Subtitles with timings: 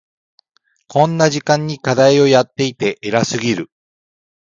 [0.87, 3.69] こんな時間に課題をやっていて偉すぎる。